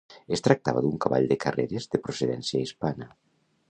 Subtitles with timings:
[0.37, 3.15] Es tractava d'un cavall de carreres de procedència hispana.